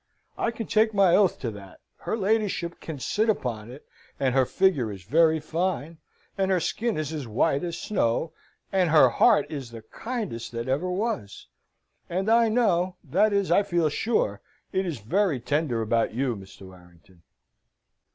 [0.35, 1.79] I can take my oath to that.
[1.97, 3.85] Her ladyship can sit upon it;
[4.19, 5.99] and her figure is very fine;
[6.35, 8.33] and her skin is as white as snow;
[8.71, 11.45] and her heart is the kindest that ever was;
[12.09, 14.41] and I know, that is I feel sure,
[14.73, 16.63] it is very tender about you, Mr.
[16.65, 17.21] Warrington."